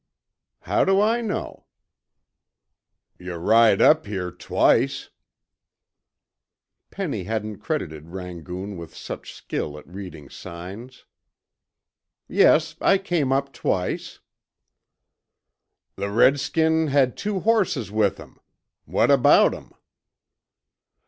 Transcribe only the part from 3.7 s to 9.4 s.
up here twice." Penny hadn't credited Rangoon with such